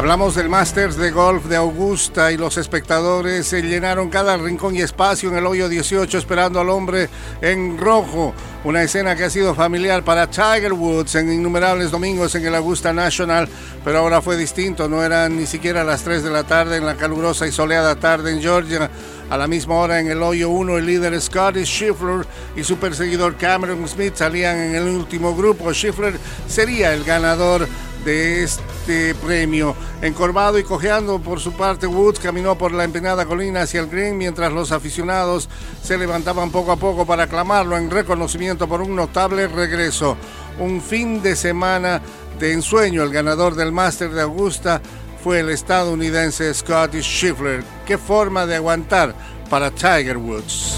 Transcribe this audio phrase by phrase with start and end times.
[0.00, 4.80] Hablamos del Masters de Golf de Augusta y los espectadores se llenaron cada rincón y
[4.80, 7.10] espacio en el hoyo 18 esperando al hombre
[7.42, 8.32] en rojo.
[8.64, 12.94] Una escena que ha sido familiar para Tiger Woods en innumerables domingos en el Augusta
[12.94, 13.46] National,
[13.84, 14.88] pero ahora fue distinto.
[14.88, 18.32] No eran ni siquiera las 3 de la tarde en la calurosa y soleada tarde
[18.32, 18.90] en Georgia.
[19.28, 23.36] A la misma hora en el hoyo 1 el líder Scotty Scheffler y su perseguidor
[23.36, 25.74] Cameron Smith salían en el último grupo.
[25.74, 27.68] Scheffler sería el ganador
[28.04, 29.74] de este premio.
[30.02, 34.16] Encorvado y cojeando por su parte, Woods caminó por la empinada colina hacia el green
[34.18, 35.48] mientras los aficionados
[35.82, 40.16] se levantaban poco a poco para aclamarlo en reconocimiento por un notable regreso.
[40.58, 42.00] Un fin de semana
[42.38, 43.02] de ensueño.
[43.02, 44.80] El ganador del Máster de Augusta
[45.22, 47.62] fue el estadounidense Scotty Scheffler.
[47.86, 49.14] Qué forma de aguantar
[49.48, 50.69] para Tiger Woods.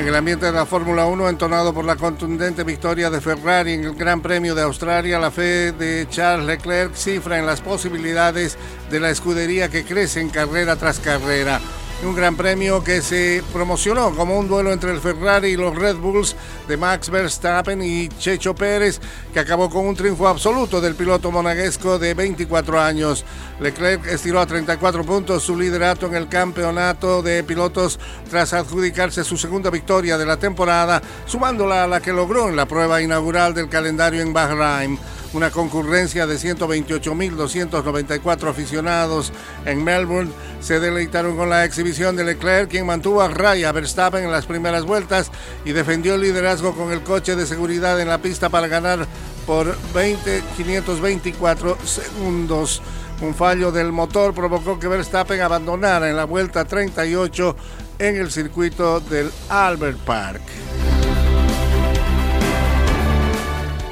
[0.00, 3.84] En el ambiente de la Fórmula 1, entonado por la contundente victoria de Ferrari en
[3.84, 8.56] el Gran Premio de Australia, la fe de Charles Leclerc cifra en las posibilidades
[8.90, 11.60] de la escudería que crece en carrera tras carrera
[12.02, 15.96] un gran premio que se promocionó como un duelo entre el Ferrari y los Red
[15.96, 16.34] Bulls
[16.66, 19.00] de Max Verstappen y Checho Pérez,
[19.32, 23.24] que acabó con un triunfo absoluto del piloto monaguesco de 24 años.
[23.60, 27.98] Leclerc estiró a 34 puntos su liderato en el campeonato de pilotos
[28.30, 32.66] tras adjudicarse su segunda victoria de la temporada, sumándola a la que logró en la
[32.66, 34.98] prueba inaugural del calendario en Bahrein
[35.32, 39.32] una concurrencia de 128.294 aficionados
[39.64, 44.30] en Melbourne se deleitaron con la exhibición de Leclerc, quien mantuvo a raya Verstappen en
[44.30, 45.30] las primeras vueltas
[45.64, 49.06] y defendió el liderazgo con el coche de seguridad en la pista para ganar
[49.46, 52.82] por 20.524 segundos.
[53.20, 57.56] Un fallo del motor provocó que Verstappen abandonara en la vuelta 38
[57.98, 60.42] en el circuito del Albert Park.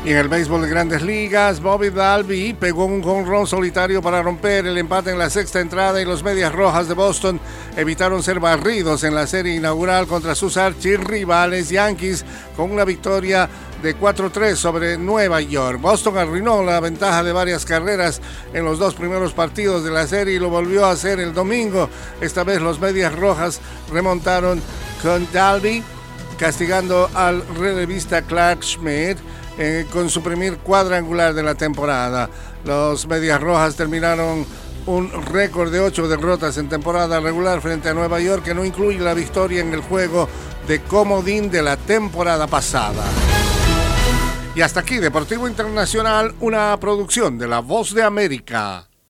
[0.09, 4.79] En el béisbol de grandes ligas, Bobby Dalby pegó un run solitario para romper el
[4.79, 7.39] empate en la sexta entrada y los Medias Rojas de Boston
[7.77, 12.25] evitaron ser barridos en la serie inaugural contra sus archirrivales Yankees
[12.57, 13.51] con una victoria
[13.83, 15.79] de 4-3 sobre Nueva York.
[15.79, 18.23] Boston arruinó la ventaja de varias carreras
[18.55, 21.91] en los dos primeros partidos de la serie y lo volvió a hacer el domingo.
[22.23, 23.61] Esta vez los Medias Rojas
[23.93, 24.63] remontaron
[25.03, 25.83] con Dalby
[26.39, 29.19] castigando al relevista Clark Schmidt
[29.93, 32.31] con su primer cuadrangular de la temporada.
[32.65, 34.47] Los Medias Rojas terminaron
[34.87, 38.99] un récord de ocho derrotas en temporada regular frente a Nueva York que no incluye
[38.99, 40.29] la victoria en el juego
[40.67, 43.05] de comodín de la temporada pasada.
[44.55, 48.88] Y hasta aquí Deportivo Internacional, una producción de La Voz de América.